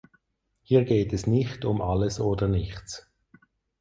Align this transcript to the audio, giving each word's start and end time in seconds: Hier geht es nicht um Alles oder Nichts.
Hier 0.63 0.83
geht 0.83 1.13
es 1.13 1.27
nicht 1.27 1.63
um 1.63 1.79
Alles 1.79 2.19
oder 2.19 2.47
Nichts. 2.47 3.05